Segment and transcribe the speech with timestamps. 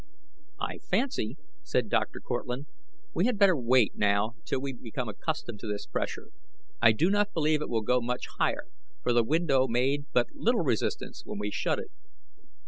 [0.59, 2.19] "I fancy," said Dr.
[2.21, 2.65] Cortlandt,
[3.13, 6.29] "we had better wait now till we become accustomed to this pressure.
[6.81, 8.63] I do not believe it will go much higher,
[9.03, 11.91] for the window made but little resistance when we shut it."